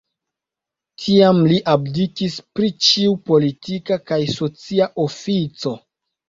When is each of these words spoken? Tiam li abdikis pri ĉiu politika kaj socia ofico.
Tiam 1.01 1.41
li 1.51 1.59
abdikis 1.73 2.37
pri 2.59 2.71
ĉiu 2.87 3.13
politika 3.29 3.99
kaj 4.09 4.19
socia 4.39 4.89
ofico. 5.07 5.77